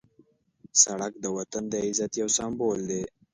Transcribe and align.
سړک 0.81 1.13
د 1.23 1.25
وطن 1.37 1.63
د 1.69 1.73
عزت 1.85 2.11
یو 2.21 2.29
سمبول 2.37 2.79
دی. 2.89 3.03